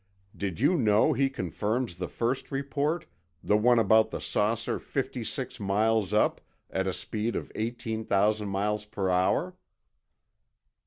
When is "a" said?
6.87-6.91